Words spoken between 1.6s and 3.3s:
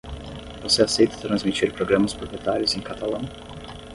programas proprietários em catalão?